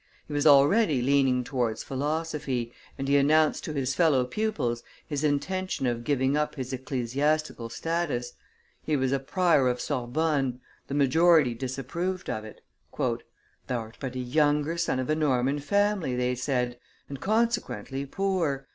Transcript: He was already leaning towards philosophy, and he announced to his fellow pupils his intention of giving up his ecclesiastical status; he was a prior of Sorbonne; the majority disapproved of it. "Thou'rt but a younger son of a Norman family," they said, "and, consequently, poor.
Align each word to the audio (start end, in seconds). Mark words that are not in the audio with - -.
He 0.27 0.33
was 0.33 0.47
already 0.47 0.99
leaning 0.99 1.43
towards 1.43 1.83
philosophy, 1.83 2.73
and 2.97 3.07
he 3.07 3.17
announced 3.17 3.63
to 3.65 3.73
his 3.73 3.93
fellow 3.93 4.25
pupils 4.25 4.81
his 5.05 5.23
intention 5.23 5.85
of 5.85 6.03
giving 6.03 6.35
up 6.35 6.55
his 6.55 6.73
ecclesiastical 6.73 7.69
status; 7.69 8.33
he 8.81 8.95
was 8.97 9.11
a 9.11 9.19
prior 9.19 9.67
of 9.69 9.79
Sorbonne; 9.79 10.59
the 10.87 10.95
majority 10.95 11.53
disapproved 11.53 12.31
of 12.31 12.43
it. 12.45 12.61
"Thou'rt 13.67 13.97
but 13.99 14.15
a 14.15 14.19
younger 14.19 14.75
son 14.75 14.97
of 14.97 15.07
a 15.07 15.13
Norman 15.15 15.59
family," 15.59 16.15
they 16.15 16.33
said, 16.33 16.79
"and, 17.07 17.19
consequently, 17.21 18.07
poor. 18.07 18.67